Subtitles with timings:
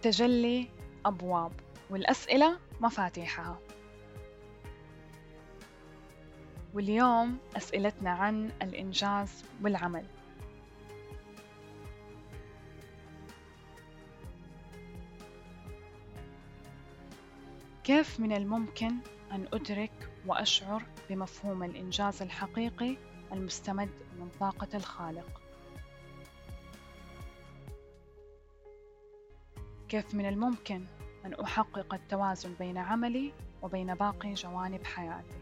[0.00, 0.68] التجلي
[1.06, 1.52] أبواب
[1.90, 3.58] والأسئلة مفاتيحها
[6.74, 10.04] واليوم أسئلتنا عن الإنجاز والعمل
[17.84, 18.94] كيف من الممكن
[19.32, 22.96] أن أدرك وأشعر بمفهوم الإنجاز الحقيقي
[23.32, 25.40] المستمد من طاقة الخالق؟
[29.90, 30.84] كيف من الممكن
[31.26, 35.40] أن أحقق التوازن بين عملي وبين باقي جوانب حياتي؟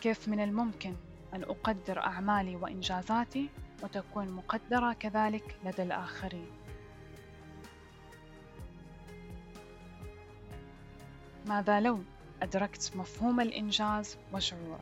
[0.00, 0.94] كيف من الممكن
[1.34, 3.48] أن أقدر أعمالي وإنجازاتي
[3.82, 6.50] وتكون مقدرة كذلك لدى الآخرين؟
[11.46, 12.02] ماذا لو
[12.42, 14.80] أدركت مفهوم الإنجاز وشعوره؟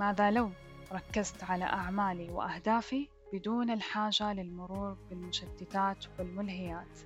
[0.00, 0.50] ماذا لو
[0.92, 6.98] ركزت على أعمالي وأهدافي بدون الحاجة للمرور بالمشتتات والملهيات؟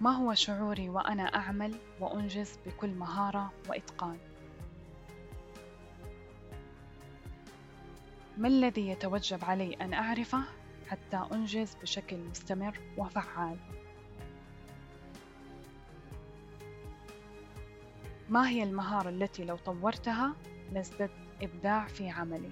[0.00, 4.18] ما هو شعوري وأنا أعمل وأنجز بكل مهارة وإتقان؟
[8.38, 10.42] ما الذي يتوجب علي أن أعرفه
[10.86, 13.58] حتى أنجز بشكل مستمر وفعال؟
[18.28, 20.34] ما هي المهارة التي لو طورتها
[20.72, 21.10] لازددت
[21.42, 22.50] إبداع في عملي؟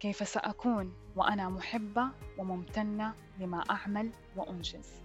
[0.00, 2.08] كيف سأكون وأنا محبة
[2.38, 5.02] وممتنة لما أعمل وأنجز؟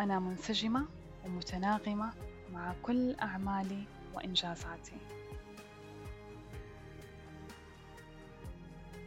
[0.00, 0.86] أنا منسجمة
[1.24, 2.12] ومتناغمة
[2.52, 4.96] مع كل أعمالي وإنجازاتي.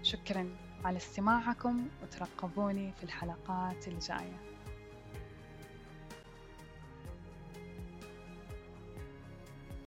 [0.03, 4.48] شكرا على استماعكم وترقبوني في الحلقات الجايه